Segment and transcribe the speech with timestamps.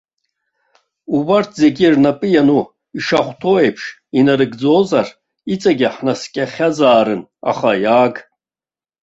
[1.15, 2.63] Убарҭ зегьы рнапы иану
[2.97, 3.83] ишахәҭоу еиԥш
[4.17, 5.07] инарыгӡозар,
[5.53, 8.15] иҵегьы ҳнаскьахьазаарын, аха иааг!